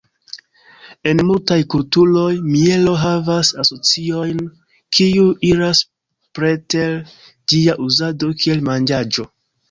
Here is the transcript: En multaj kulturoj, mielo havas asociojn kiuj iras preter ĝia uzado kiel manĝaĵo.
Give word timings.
En 1.09 1.19
multaj 1.25 1.57
kulturoj, 1.73 2.31
mielo 2.53 2.93
havas 3.01 3.51
asociojn 3.63 4.39
kiuj 4.99 5.27
iras 5.49 5.81
preter 6.39 6.95
ĝia 7.53 7.77
uzado 7.89 8.31
kiel 8.45 8.65
manĝaĵo. 8.71 9.27